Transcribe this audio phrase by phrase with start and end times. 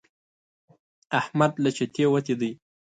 [1.19, 2.51] احمد له چتې وتی دی.